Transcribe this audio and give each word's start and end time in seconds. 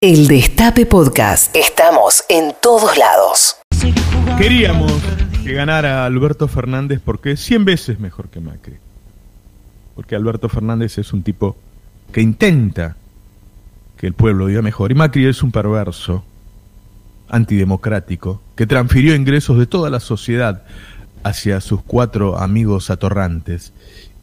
El 0.00 0.28
Destape 0.28 0.86
Podcast. 0.86 1.56
Estamos 1.56 2.22
en 2.28 2.54
todos 2.62 2.96
lados. 2.96 3.56
Queríamos 4.38 4.92
que 5.42 5.52
ganara 5.52 6.06
Alberto 6.06 6.46
Fernández 6.46 7.00
porque 7.04 7.32
es 7.32 7.40
100 7.40 7.64
veces 7.64 7.98
mejor 7.98 8.28
que 8.28 8.38
Macri. 8.38 8.76
Porque 9.96 10.14
Alberto 10.14 10.48
Fernández 10.48 10.98
es 10.98 11.12
un 11.12 11.24
tipo 11.24 11.56
que 12.12 12.20
intenta 12.20 12.94
que 13.96 14.06
el 14.06 14.12
pueblo 14.12 14.46
viva 14.46 14.62
mejor. 14.62 14.92
Y 14.92 14.94
Macri 14.94 15.26
es 15.26 15.42
un 15.42 15.50
perverso, 15.50 16.22
antidemocrático, 17.28 18.40
que 18.54 18.68
transfirió 18.68 19.16
ingresos 19.16 19.58
de 19.58 19.66
toda 19.66 19.90
la 19.90 19.98
sociedad 19.98 20.62
hacia 21.24 21.60
sus 21.60 21.82
cuatro 21.82 22.38
amigos 22.38 22.90
atorrantes 22.90 23.72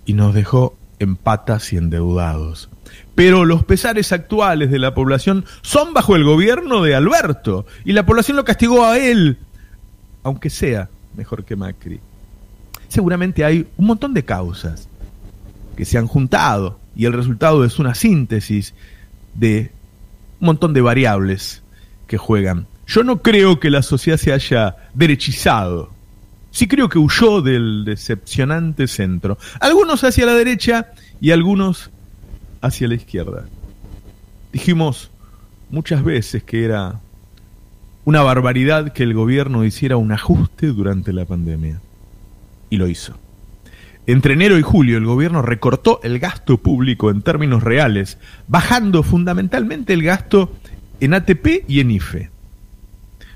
y 0.06 0.14
nos 0.14 0.34
dejó 0.34 0.75
en 1.00 1.16
patas 1.16 1.74
y 1.74 1.78
endeudados. 1.78 2.70
Pero 3.16 3.46
los 3.46 3.64
pesares 3.64 4.12
actuales 4.12 4.72
de 4.72 4.80
la 4.80 4.94
población 4.94 5.46
son 5.62 5.94
bajo 5.94 6.16
el 6.16 6.24
gobierno 6.24 6.82
de 6.84 6.96
Alberto 6.96 7.66
y 7.84 7.94
la 7.94 8.06
población 8.06 8.38
lo 8.38 8.44
castigó 8.44 8.86
a 8.86 8.98
él, 8.98 9.38
aunque 10.24 10.50
sea 10.50 10.90
mejor 11.16 11.46
que 11.46 11.56
Macri. 11.56 12.00
Seguramente 12.90 13.44
hay 13.44 13.68
un 13.78 13.88
montón 13.88 14.14
de 14.14 14.26
causas 14.26 14.88
que 15.76 15.86
se 15.86 15.98
han 15.98 16.08
juntado 16.08 16.80
y 16.96 17.06
el 17.06 17.14
resultado 17.14 17.64
es 17.66 17.80
una 17.80 17.96
síntesis 17.96 18.74
de 19.34 19.72
un 20.40 20.48
montón 20.48 20.74
de 20.74 20.82
variables 20.82 21.64
que 22.08 22.18
juegan. 22.18 22.68
Yo 22.88 23.04
no 23.04 23.22
creo 23.22 23.60
que 23.60 23.70
la 23.70 23.82
sociedad 23.82 24.18
se 24.18 24.32
haya 24.32 24.76
derechizado. 24.94 25.95
Sí 26.56 26.70
creo 26.70 26.88
que 26.88 26.98
huyó 26.98 27.42
del 27.42 27.84
decepcionante 27.84 28.88
centro. 28.88 29.38
Algunos 29.60 30.06
hacia 30.06 30.26
la 30.26 30.36
derecha 30.36 30.94
y 31.20 31.32
algunos 31.32 31.92
hacia 32.62 32.88
la 32.88 32.96
izquierda. 32.96 33.44
Dijimos 34.54 35.12
muchas 35.70 36.02
veces 36.02 36.44
que 36.44 36.64
era 36.64 37.02
una 38.06 38.22
barbaridad 38.22 38.94
que 38.94 39.04
el 39.04 39.14
gobierno 39.14 39.66
hiciera 39.66 39.98
un 39.98 40.14
ajuste 40.14 40.68
durante 40.68 41.12
la 41.12 41.26
pandemia. 41.26 41.82
Y 42.70 42.78
lo 42.78 42.88
hizo. 42.88 43.18
Entre 44.08 44.36
enero 44.36 44.58
y 44.58 44.62
julio 44.62 44.98
el 44.98 45.06
gobierno 45.06 45.42
recortó 45.42 46.00
el 46.04 46.20
gasto 46.20 46.58
público 46.58 47.12
en 47.12 47.22
términos 47.22 47.64
reales, 47.64 48.18
bajando 48.48 49.04
fundamentalmente 49.04 49.92
el 49.92 50.04
gasto 50.04 50.56
en 51.02 51.16
ATP 51.16 51.66
y 51.68 51.82
en 51.82 51.92
IFE. 51.92 52.30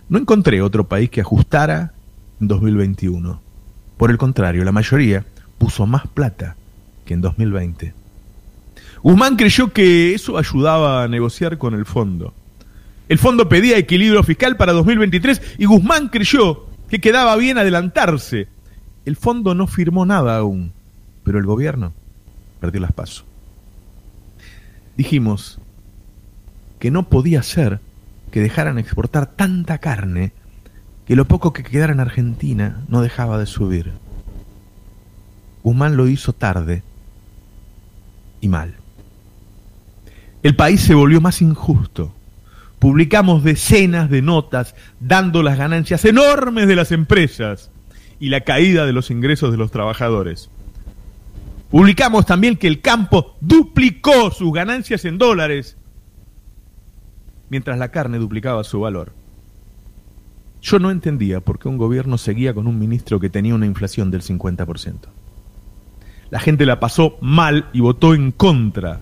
No 0.08 0.20
encontré 0.20 0.62
otro 0.62 0.88
país 0.88 1.10
que 1.10 1.20
ajustara 1.20 1.92
en 2.42 2.48
2021. 2.48 3.42
Por 3.98 4.12
el 4.12 4.18
contrario, 4.18 4.64
la 4.64 4.72
mayoría 4.72 5.26
puso 5.58 5.86
más 5.86 6.08
plata 6.08 6.56
que 7.06 7.14
en 7.14 7.22
2020. 7.22 7.94
Guzmán 9.02 9.36
creyó 9.36 9.72
que 9.72 10.14
eso 10.14 10.38
ayudaba 10.38 11.04
a 11.04 11.08
negociar 11.08 11.58
con 11.58 11.74
el 11.74 11.86
fondo. 11.86 12.34
El 13.08 13.18
fondo 13.18 13.50
pedía 13.50 13.78
equilibrio 13.78 14.24
fiscal 14.24 14.58
para 14.58 14.74
2023 14.74 15.42
y 15.58 15.66
Guzmán 15.66 16.10
creyó 16.10 16.68
que 16.90 17.00
quedaba 17.00 17.36
bien 17.36 17.58
adelantarse. 17.58 18.48
El 19.06 19.16
fondo 19.16 19.56
no 19.56 19.68
firmó 19.68 20.06
nada 20.06 20.38
aún, 20.38 20.74
pero 21.24 21.40
el 21.40 21.46
gobierno 21.46 21.94
perdió 22.60 22.82
las 22.82 22.92
pasos. 22.92 23.26
Dijimos 24.98 25.60
que 26.80 26.92
no 26.92 27.10
podía 27.10 27.42
ser 27.42 27.80
que 28.32 28.42
dejaran 28.42 28.78
exportar 28.78 29.28
tanta 29.28 29.80
carne 29.80 30.34
que 31.10 31.16
lo 31.16 31.26
poco 31.26 31.54
que 31.54 31.64
quedara 31.64 31.92
en 31.92 32.02
Argentina 32.02 32.84
no 32.88 33.02
dejaba 33.02 33.40
de 33.40 33.48
subir. 33.48 33.94
Guzmán 35.64 35.98
lo 35.98 36.08
hizo 36.08 36.34
tarde 36.34 36.84
y 38.42 38.48
mal. 38.48 38.76
El 40.44 40.56
país 40.56 40.82
se 40.82 40.94
volvió 40.94 41.20
más 41.20 41.42
injusto. 41.42 42.14
Publicamos 42.78 43.44
decenas 43.44 44.12
de 44.12 44.22
notas 44.22 44.76
dando 45.00 45.42
las 45.42 45.58
ganancias 45.58 46.06
enormes 46.06 46.68
de 46.68 46.76
las 46.76 46.92
empresas 46.92 47.72
y 48.20 48.30
la 48.30 48.42
caída 48.42 48.86
de 48.86 48.94
los 48.94 49.10
ingresos 49.10 49.50
de 49.50 49.58
los 49.58 49.72
trabajadores. 49.72 50.52
Publicamos 51.72 52.28
también 52.28 52.56
que 52.56 52.68
el 52.68 52.82
campo 52.82 53.36
duplicó 53.42 54.30
sus 54.30 54.54
ganancias 54.54 55.06
en 55.06 55.18
dólares, 55.18 55.76
mientras 57.50 57.80
la 57.80 57.90
carne 57.90 58.20
duplicaba 58.20 58.64
su 58.64 58.82
valor. 58.82 59.19
Yo 60.62 60.80
no 60.80 60.92
entendía 60.92 61.40
por 61.40 61.60
qué 61.60 61.68
un 61.68 61.78
gobierno 61.78 62.18
seguía 62.18 62.54
con 62.54 62.68
un 62.68 62.78
ministro 62.78 63.20
que 63.20 63.30
tenía 63.30 63.56
una 63.56 63.66
inflación 63.66 64.12
del 64.12 64.22
50%. 64.22 64.96
La 66.30 66.40
gente 66.40 66.66
la 66.66 66.80
pasó 66.80 67.18
mal 67.22 67.70
y 67.74 67.80
votó 67.80 68.14
en 68.14 68.32
contra 68.32 69.02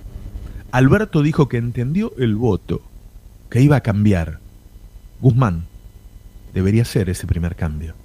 Alberto 0.71 1.21
dijo 1.21 1.47
que 1.47 1.57
entendió 1.57 2.13
el 2.17 2.35
voto, 2.35 2.81
que 3.49 3.61
iba 3.61 3.77
a 3.77 3.81
cambiar. 3.81 4.39
Guzmán 5.21 5.65
debería 6.53 6.85
ser 6.85 7.09
ese 7.09 7.25
primer 7.25 7.55
cambio. 7.55 7.95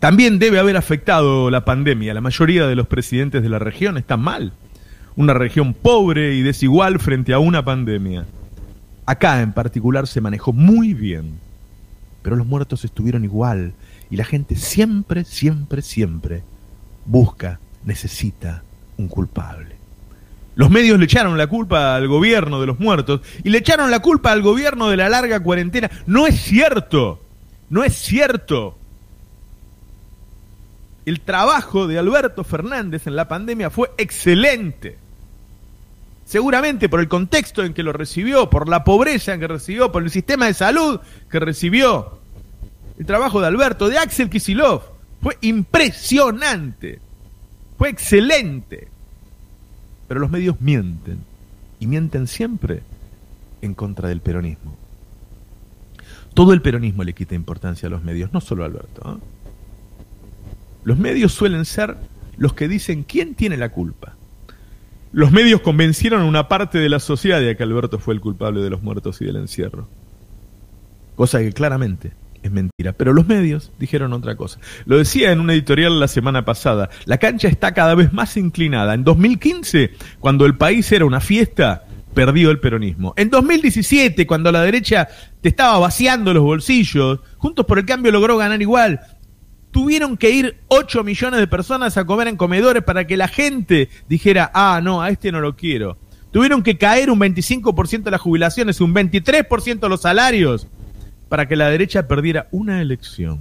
También 0.00 0.38
debe 0.38 0.58
haber 0.58 0.76
afectado 0.76 1.50
la 1.50 1.64
pandemia. 1.64 2.12
La 2.12 2.20
mayoría 2.20 2.66
de 2.66 2.76
los 2.76 2.86
presidentes 2.88 3.42
de 3.42 3.48
la 3.48 3.58
región 3.58 3.96
están 3.96 4.20
mal. 4.20 4.52
Una 5.16 5.32
región 5.32 5.72
pobre 5.72 6.34
y 6.34 6.42
desigual 6.42 6.98
frente 6.98 7.32
a 7.32 7.38
una 7.38 7.64
pandemia. 7.64 8.26
Acá 9.06 9.40
en 9.40 9.52
particular 9.52 10.06
se 10.06 10.20
manejó 10.20 10.52
muy 10.52 10.92
bien. 10.92 11.38
Pero 12.24 12.36
los 12.36 12.46
muertos 12.46 12.84
estuvieron 12.84 13.22
igual. 13.22 13.74
Y 14.10 14.16
la 14.16 14.24
gente 14.24 14.56
siempre, 14.56 15.24
siempre, 15.24 15.82
siempre 15.82 16.42
busca, 17.04 17.60
necesita 17.84 18.64
un 18.96 19.08
culpable. 19.08 19.76
Los 20.54 20.70
medios 20.70 20.98
le 20.98 21.04
echaron 21.04 21.36
la 21.36 21.48
culpa 21.48 21.94
al 21.94 22.08
gobierno 22.08 22.60
de 22.62 22.66
los 22.66 22.80
muertos 22.80 23.20
y 23.42 23.50
le 23.50 23.58
echaron 23.58 23.90
la 23.90 24.00
culpa 24.00 24.32
al 24.32 24.40
gobierno 24.40 24.88
de 24.88 24.96
la 24.96 25.10
larga 25.10 25.40
cuarentena. 25.40 25.90
No 26.06 26.26
es 26.26 26.40
cierto, 26.40 27.20
no 27.68 27.84
es 27.84 27.94
cierto. 27.94 28.78
El 31.04 31.20
trabajo 31.20 31.86
de 31.86 31.98
Alberto 31.98 32.42
Fernández 32.42 33.06
en 33.06 33.16
la 33.16 33.28
pandemia 33.28 33.68
fue 33.68 33.90
excelente. 33.98 34.96
Seguramente 36.24 36.88
por 36.88 37.00
el 37.00 37.08
contexto 37.08 37.62
en 37.62 37.74
que 37.74 37.82
lo 37.82 37.92
recibió, 37.92 38.48
por 38.48 38.68
la 38.68 38.82
pobreza 38.84 39.34
en 39.34 39.40
que 39.40 39.48
recibió, 39.48 39.92
por 39.92 40.02
el 40.02 40.10
sistema 40.10 40.46
de 40.46 40.54
salud 40.54 41.00
que 41.30 41.38
recibió. 41.38 42.18
El 42.98 43.06
trabajo 43.06 43.40
de 43.40 43.46
Alberto, 43.46 43.88
de 43.88 43.98
Axel 43.98 44.30
Kisilov, 44.30 44.82
fue 45.20 45.36
impresionante. 45.42 47.00
Fue 47.76 47.90
excelente. 47.90 48.88
Pero 50.08 50.20
los 50.20 50.30
medios 50.30 50.60
mienten, 50.60 51.24
y 51.80 51.86
mienten 51.86 52.26
siempre 52.26 52.82
en 53.62 53.74
contra 53.74 54.08
del 54.08 54.20
peronismo. 54.20 54.76
Todo 56.34 56.52
el 56.52 56.62
peronismo 56.62 57.04
le 57.04 57.14
quita 57.14 57.34
importancia 57.34 57.86
a 57.86 57.90
los 57.90 58.02
medios, 58.02 58.32
no 58.32 58.40
solo 58.40 58.62
a 58.62 58.66
Alberto. 58.66 59.18
¿eh? 59.18 59.24
Los 60.84 60.98
medios 60.98 61.32
suelen 61.32 61.64
ser 61.64 61.96
los 62.36 62.54
que 62.54 62.68
dicen 62.68 63.04
quién 63.04 63.34
tiene 63.34 63.56
la 63.56 63.70
culpa. 63.70 64.14
Los 65.14 65.30
medios 65.30 65.60
convencieron 65.60 66.22
a 66.22 66.24
una 66.24 66.48
parte 66.48 66.78
de 66.78 66.88
la 66.88 66.98
sociedad 66.98 67.40
de 67.40 67.56
que 67.56 67.62
Alberto 67.62 68.00
fue 68.00 68.14
el 68.14 68.20
culpable 68.20 68.60
de 68.60 68.68
los 68.68 68.82
muertos 68.82 69.22
y 69.22 69.24
del 69.24 69.36
encierro. 69.36 69.86
Cosa 71.14 71.38
que 71.38 71.52
claramente 71.52 72.14
es 72.42 72.50
mentira. 72.50 72.94
Pero 72.94 73.12
los 73.12 73.24
medios 73.28 73.70
dijeron 73.78 74.12
otra 74.12 74.34
cosa. 74.34 74.58
Lo 74.86 74.98
decía 74.98 75.30
en 75.30 75.38
un 75.38 75.50
editorial 75.50 76.00
la 76.00 76.08
semana 76.08 76.44
pasada, 76.44 76.90
la 77.04 77.18
cancha 77.18 77.46
está 77.46 77.72
cada 77.74 77.94
vez 77.94 78.12
más 78.12 78.36
inclinada. 78.36 78.92
En 78.92 79.04
2015, 79.04 79.92
cuando 80.18 80.46
el 80.46 80.56
país 80.56 80.90
era 80.90 81.04
una 81.04 81.20
fiesta, 81.20 81.84
perdió 82.12 82.50
el 82.50 82.58
peronismo. 82.58 83.14
En 83.16 83.30
2017, 83.30 84.26
cuando 84.26 84.50
la 84.50 84.62
derecha 84.62 85.06
te 85.40 85.48
estaba 85.48 85.78
vaciando 85.78 86.34
los 86.34 86.42
bolsillos, 86.42 87.20
Juntos 87.38 87.66
por 87.66 87.78
el 87.78 87.86
Cambio 87.86 88.10
logró 88.10 88.36
ganar 88.36 88.60
igual. 88.60 89.00
Tuvieron 89.74 90.16
que 90.16 90.30
ir 90.30 90.58
8 90.68 91.02
millones 91.02 91.40
de 91.40 91.48
personas 91.48 91.96
a 91.96 92.04
comer 92.06 92.28
en 92.28 92.36
comedores 92.36 92.84
para 92.84 93.08
que 93.08 93.16
la 93.16 93.26
gente 93.26 93.88
dijera, 94.08 94.52
ah, 94.54 94.80
no, 94.80 95.02
a 95.02 95.10
este 95.10 95.32
no 95.32 95.40
lo 95.40 95.56
quiero. 95.56 95.98
Tuvieron 96.30 96.62
que 96.62 96.78
caer 96.78 97.10
un 97.10 97.18
25% 97.18 98.04
de 98.04 98.10
las 98.12 98.20
jubilaciones, 98.20 98.80
un 98.80 98.94
23% 98.94 99.80
de 99.80 99.88
los 99.88 100.02
salarios 100.02 100.68
para 101.28 101.48
que 101.48 101.56
la 101.56 101.68
derecha 101.70 102.06
perdiera 102.06 102.46
una 102.52 102.80
elección. 102.80 103.40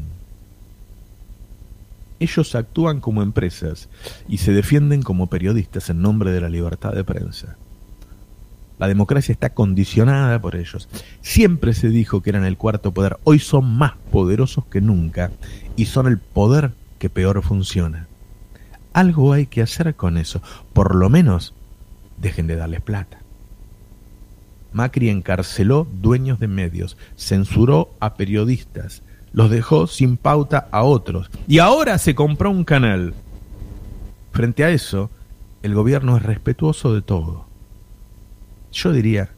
Ellos 2.20 2.56
actúan 2.56 3.00
como 3.00 3.22
empresas 3.22 3.88
y 4.28 4.40
se 4.40 4.54
defienden 4.54 5.04
como 5.04 5.28
periodistas 5.28 5.92
en 5.92 6.02
nombre 6.02 6.32
de 6.32 6.42
la 6.42 6.50
libertad 6.50 6.94
de 6.94 7.04
prensa. 7.04 7.58
La 8.80 8.88
democracia 8.88 9.32
está 9.32 9.52
condicionada 9.52 10.42
por 10.42 10.56
ellos. 10.56 10.90
Siempre 11.22 11.74
se 11.74 11.90
dijo 11.90 12.22
que 12.22 12.32
eran 12.32 12.46
el 12.46 12.58
cuarto 12.58 12.94
poder. 12.94 13.18
Hoy 13.24 13.40
son 13.40 13.78
más 13.78 13.94
poderosos 14.12 14.66
que 14.66 14.82
nunca 14.82 15.32
y 15.76 15.86
son 15.86 16.08
el 16.08 16.18
poder 16.18 16.72
que 17.00 17.10
peor 17.10 17.42
funciona. 17.44 18.08
Algo 18.94 19.34
hay 19.34 19.46
que 19.46 19.62
hacer 19.62 19.96
con 19.96 20.18
eso. 20.18 20.42
Por 20.74 20.96
lo 20.96 21.10
menos 21.10 21.54
dejen 22.18 22.48
de 22.48 22.56
darles 22.56 22.82
plata. 22.82 23.20
Macri 24.72 25.10
encarceló 25.10 25.88
dueños 26.02 26.40
de 26.40 26.48
medios, 26.48 26.98
censuró 27.16 27.92
a 28.00 28.16
periodistas, 28.16 29.04
los 29.32 29.50
dejó 29.50 29.88
sin 29.88 30.18
pauta 30.18 30.68
a 30.72 30.84
otros 30.84 31.30
y 31.48 31.60
ahora 31.60 31.98
se 32.00 32.16
compró 32.16 32.50
un 32.50 32.64
canal. 32.64 33.14
Frente 34.32 34.64
a 34.64 34.72
eso, 34.72 35.12
el 35.62 35.76
gobierno 35.76 36.18
es 36.18 36.24
respetuoso 36.24 36.94
de 36.94 37.04
todo. 37.04 37.46
Yo 38.74 38.92
diría 38.92 39.30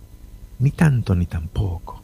ni 0.59 0.71
tanto 0.71 1.13
ni 1.13 1.25
tampoco. 1.25 2.01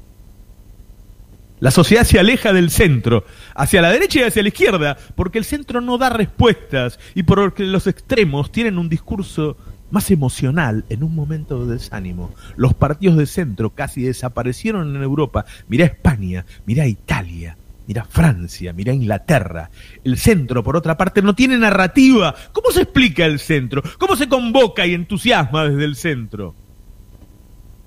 La 1.60 1.72
sociedad 1.72 2.04
se 2.04 2.20
aleja 2.20 2.54
del 2.54 2.72
centro, 2.72 3.24
hacia 3.54 3.82
la 3.82 3.92
derecha 3.92 4.20
y 4.20 4.24
hacia 4.24 4.42
la 4.42 4.48
izquierda, 4.48 4.98
porque 5.16 5.38
el 5.38 5.46
centro 5.46 5.80
no 5.80 5.98
da 5.98 6.10
respuestas 6.10 7.00
y 7.14 7.24
porque 7.24 7.64
los 7.64 7.86
extremos 7.86 8.52
tienen 8.52 8.80
un 8.80 8.90
discurso 8.90 9.58
más 9.92 10.10
emocional 10.10 10.86
en 10.90 11.04
un 11.04 11.14
momento 11.14 11.66
de 11.66 11.74
desánimo. 11.74 12.34
Los 12.56 12.74
partidos 12.74 13.18
de 13.18 13.28
centro 13.28 13.70
casi 13.70 14.02
desaparecieron 14.02 14.96
en 14.96 15.04
Europa. 15.04 15.46
Mirá 15.68 15.86
España, 15.86 16.46
mirá 16.66 16.88
Italia, 16.88 17.58
mirá 17.86 18.06
Francia, 18.06 18.74
mirá 18.74 18.94
Inglaterra. 18.94 19.70
El 20.04 20.18
centro, 20.18 20.64
por 20.64 20.76
otra 20.76 20.98
parte, 20.98 21.22
no 21.22 21.36
tiene 21.36 21.60
narrativa. 21.60 22.34
¿Cómo 22.54 22.72
se 22.72 22.82
explica 22.82 23.26
el 23.26 23.40
centro? 23.40 23.84
¿Cómo 24.00 24.16
se 24.16 24.28
convoca 24.28 24.88
y 24.88 24.96
entusiasma 24.96 25.66
desde 25.66 25.86
el 25.86 25.96
centro? 25.96 26.56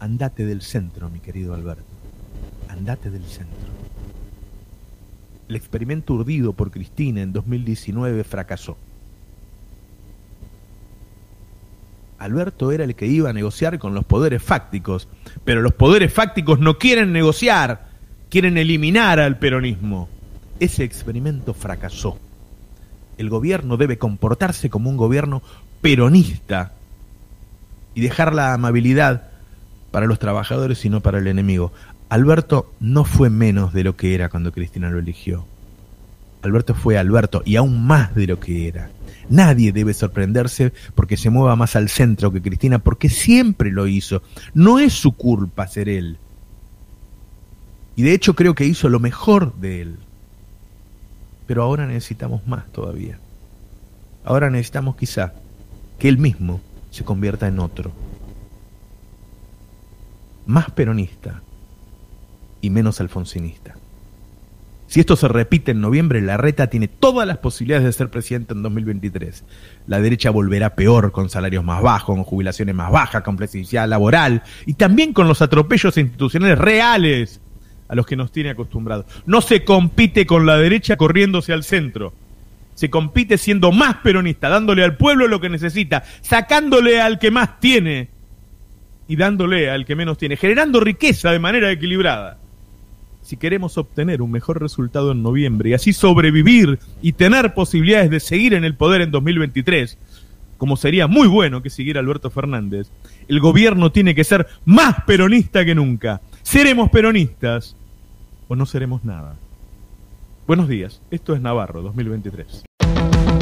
Andate 0.05 0.45
del 0.45 0.61
centro, 0.61 1.09
mi 1.09 1.19
querido 1.19 1.55
Alberto. 1.55 1.83
Andate 2.69 3.09
del 3.09 3.25
centro. 3.25 3.71
El 5.49 5.56
experimento 5.56 6.12
urdido 6.12 6.53
por 6.53 6.71
Cristina 6.71 7.23
en 7.23 7.33
2019 7.33 8.23
fracasó. 8.23 8.77
Alberto 12.19 12.71
era 12.71 12.85
el 12.85 12.95
que 12.95 13.06
iba 13.06 13.31
a 13.31 13.33
negociar 13.33 13.79
con 13.79 13.95
los 13.95 14.05
poderes 14.05 14.43
fácticos, 14.43 15.09
pero 15.43 15.62
los 15.62 15.73
poderes 15.73 16.12
fácticos 16.12 16.61
no 16.61 16.77
quieren 16.77 17.11
negociar, 17.11 17.87
quieren 18.29 18.59
eliminar 18.59 19.19
al 19.19 19.39
peronismo. 19.39 20.11
Ese 20.61 20.85
experimento 20.85 21.55
fracasó. 21.55 22.19
El 23.17 23.31
gobierno 23.31 23.79
debe 23.79 23.97
comportarse 23.97 24.69
como 24.69 24.91
un 24.91 24.99
gobierno 24.99 25.41
peronista 25.81 26.73
y 27.95 28.03
dejar 28.03 28.35
la 28.35 28.53
amabilidad 28.53 29.31
para 29.94 30.06
los 30.08 30.19
trabajadores 30.19 30.85
y 30.85 30.91
no 30.91 31.02
para 31.02 31.19
el 31.19 31.29
enemigo. 31.29 31.73
Alberto 32.08 32.75
no 32.81 33.05
fue 33.05 33.31
menos 33.31 33.73
de 33.73 33.85
lo 33.85 33.94
que 33.94 34.12
era 34.12 34.29
cuando 34.29 34.50
Cristina 34.50 34.91
lo 34.91 34.99
eligió. 34.99 35.46
Alberto 36.43 36.75
fue 36.75 36.99
Alberto 36.99 37.43
y 37.44 37.55
aún 37.55 37.87
más 37.87 38.12
de 38.12 38.26
lo 38.26 38.41
que 38.41 38.67
era. 38.67 38.91
Nadie 39.29 39.70
debe 39.70 39.94
sorprenderse 39.94 40.73
porque 40.96 41.17
se 41.17 41.31
mueva 41.31 41.55
más 41.55 41.76
al 41.76 41.88
centro 41.88 42.32
que 42.32 42.43
Cristina, 42.43 42.81
porque 42.81 43.08
siempre 43.08 43.70
lo 43.70 43.87
hizo. 43.87 44.20
No 44.52 44.81
es 44.81 44.94
su 44.94 45.12
culpa 45.12 45.69
ser 45.69 45.88
él. 45.88 46.19
Y 47.94 48.02
de 48.02 48.14
hecho 48.14 48.35
creo 48.35 48.56
que 48.56 48.67
hizo 48.67 48.88
lo 48.88 48.99
mejor 48.99 49.55
de 49.55 49.82
él. 49.82 49.96
Pero 51.46 51.62
ahora 51.62 51.87
necesitamos 51.87 52.44
más 52.49 52.67
todavía. 52.73 53.20
Ahora 54.25 54.50
necesitamos 54.50 54.96
quizá 54.96 55.35
que 56.00 56.08
él 56.08 56.19
mismo 56.19 56.61
se 56.91 57.05
convierta 57.05 57.46
en 57.46 57.61
otro. 57.61 57.93
Más 60.46 60.70
peronista 60.70 61.43
y 62.61 62.70
menos 62.70 63.00
alfonsinista. 63.00 63.75
Si 64.87 65.00
esto 65.00 65.17
se 65.17 65.29
repite 65.29 65.73
en 65.73 65.81
noviembre, 65.81 66.20
la 66.20 66.37
reta 66.37 66.69
tiene 66.69 66.88
todas 66.88 67.26
las 67.26 67.38
posibilidades 67.38 67.85
de 67.85 67.93
ser 67.93 68.11
presidente 68.11 68.52
en 68.52 68.62
2023. 68.62 69.43
La 69.87 70.00
derecha 70.00 70.31
volverá 70.31 70.75
peor, 70.75 71.11
con 71.11 71.31
salarios 71.31 71.64
más 71.64 71.82
bajos, 71.82 72.14
con 72.14 72.25
jubilaciones 72.25 72.75
más 72.75 72.93
bajas, 72.93 73.23
con 73.23 73.37
flexibilidad 73.37 73.88
laboral 73.88 74.43
y 74.67 74.75
también 74.75 75.12
con 75.12 75.26
los 75.26 75.43
atropellos 75.43 75.96
institucionales 75.96 76.58
reales 76.58 77.41
a 77.88 77.94
los 77.94 78.06
que 78.06 78.17
nos 78.17 78.31
tiene 78.31 78.50
acostumbrados. 78.50 79.06
No 79.26 79.41
se 79.41 79.64
compite 79.64 80.26
con 80.26 80.46
la 80.46 80.56
derecha 80.58 80.96
corriéndose 80.96 81.52
al 81.52 81.64
centro. 81.64 82.12
Se 82.75 82.91
compite 82.91 83.38
siendo 83.38 83.73
más 83.73 83.96
peronista, 83.96 84.49
dándole 84.49 84.85
al 84.85 84.96
pueblo 84.96 85.29
lo 85.29 85.41
que 85.41 85.49
necesita, 85.49 86.05
sacándole 86.23 87.00
al 87.00 87.19
que 87.19 87.31
más 87.31 87.58
tiene 87.58 88.14
y 89.09 89.17
dándole 89.17 89.71
al 89.71 89.85
que 89.85 89.97
menos 89.97 90.19
tiene, 90.19 90.37
generando 90.37 90.81
riqueza 90.81 91.31
de 91.31 91.39
manera 91.39 91.71
equilibrada 91.71 92.39
si 93.25 93.39
queremos 93.39 93.79
obtener 93.79 94.23
un 94.23 94.31
mejor 94.31 94.61
resultado 94.61 95.12
en 95.12 95.23
noviembre 95.23 95.71
y 95.71 95.75
así 95.75 95.93
sobrevivir 95.93 96.79
y 97.01 97.15
tener 97.15 97.55
posibilidades 97.55 98.11
de 98.11 98.21
seguir 98.21 98.53
en 98.55 98.65
el 98.65 98.77
poder 98.77 99.01
en 99.01 99.11
2023, 99.11 99.97
como 100.59 100.77
sería 100.77 101.06
muy 101.06 101.27
bueno 101.27 101.62
que 101.62 101.71
siguiera 101.71 102.01
Alberto 102.01 102.31
Fernández, 102.31 102.89
el 103.27 103.41
gobierno 103.41 103.91
tiene 103.91 104.15
que 104.15 104.25
ser 104.25 104.47
más 104.67 105.03
peronista 105.06 105.65
que 105.65 105.75
nunca. 105.75 106.21
¿Seremos 106.43 106.91
peronistas 106.91 107.75
o 108.47 108.55
no 108.55 108.67
seremos 108.67 109.05
nada? 109.05 109.37
Buenos 110.47 110.69
días, 110.69 111.01
esto 111.11 111.35
es 111.35 111.41
Navarro 111.41 111.81
2023. 111.81 112.65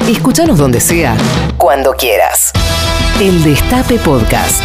Escúchanos 0.09 0.59
donde 0.59 0.81
sea, 0.81 1.17
cuando 1.56 1.93
quieras. 1.93 2.53
El 3.20 3.43
Destape 3.43 3.99
Podcast. 3.99 4.62